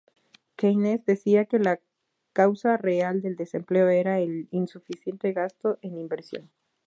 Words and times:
Keynes 0.55 1.05
decía 1.05 1.45
que 1.45 1.59
la 1.59 1.79
causa 2.33 2.75
real 2.75 3.21
del 3.21 3.35
desempleo 3.35 3.87
era 3.89 4.17
el 4.17 4.47
insuficiente 4.49 5.31
gasto 5.31 5.77
en 5.83 5.99
inversión. 5.99 6.49